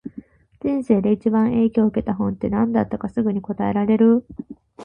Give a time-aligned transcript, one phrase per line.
[0.61, 4.25] 人生で一番影響を受けた本って、何だったかすぐに答えられる？